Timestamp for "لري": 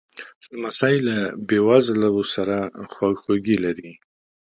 3.65-3.91